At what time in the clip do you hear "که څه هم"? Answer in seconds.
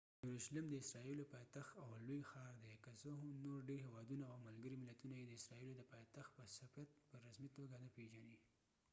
2.83-3.31